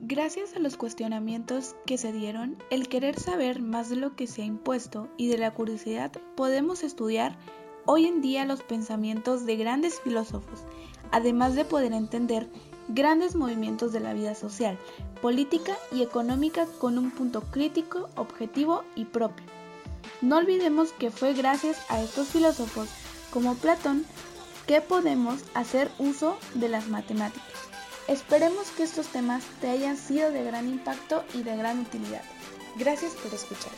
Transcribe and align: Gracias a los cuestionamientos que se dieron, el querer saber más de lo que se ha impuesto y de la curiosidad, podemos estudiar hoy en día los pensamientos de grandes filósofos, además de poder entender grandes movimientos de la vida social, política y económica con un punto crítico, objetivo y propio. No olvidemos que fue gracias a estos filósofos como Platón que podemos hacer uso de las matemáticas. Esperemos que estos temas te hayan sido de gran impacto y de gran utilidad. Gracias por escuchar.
Gracias 0.00 0.54
a 0.54 0.58
los 0.58 0.76
cuestionamientos 0.76 1.74
que 1.86 1.96
se 1.96 2.12
dieron, 2.12 2.62
el 2.68 2.86
querer 2.86 3.18
saber 3.18 3.62
más 3.62 3.88
de 3.88 3.96
lo 3.96 4.14
que 4.14 4.26
se 4.26 4.42
ha 4.42 4.44
impuesto 4.44 5.08
y 5.16 5.28
de 5.28 5.38
la 5.38 5.54
curiosidad, 5.54 6.12
podemos 6.36 6.82
estudiar 6.82 7.38
hoy 7.86 8.04
en 8.04 8.20
día 8.20 8.44
los 8.44 8.62
pensamientos 8.62 9.46
de 9.46 9.56
grandes 9.56 9.98
filósofos, 10.00 10.64
además 11.12 11.54
de 11.54 11.64
poder 11.64 11.94
entender 11.94 12.46
grandes 12.88 13.34
movimientos 13.34 13.90
de 13.94 14.00
la 14.00 14.12
vida 14.12 14.34
social, 14.34 14.78
política 15.22 15.72
y 15.90 16.02
económica 16.02 16.66
con 16.78 16.98
un 16.98 17.10
punto 17.10 17.40
crítico, 17.50 18.10
objetivo 18.16 18.84
y 18.96 19.06
propio. 19.06 19.46
No 20.20 20.36
olvidemos 20.36 20.92
que 20.92 21.10
fue 21.10 21.32
gracias 21.32 21.78
a 21.88 22.02
estos 22.02 22.28
filósofos 22.28 22.90
como 23.32 23.54
Platón 23.54 24.04
que 24.66 24.82
podemos 24.82 25.42
hacer 25.54 25.90
uso 25.98 26.36
de 26.54 26.68
las 26.68 26.88
matemáticas. 26.88 27.66
Esperemos 28.08 28.68
que 28.76 28.84
estos 28.84 29.08
temas 29.08 29.42
te 29.60 29.68
hayan 29.68 29.96
sido 29.96 30.30
de 30.30 30.44
gran 30.44 30.68
impacto 30.68 31.24
y 31.34 31.42
de 31.42 31.56
gran 31.56 31.80
utilidad. 31.80 32.22
Gracias 32.76 33.12
por 33.14 33.34
escuchar. 33.34 33.72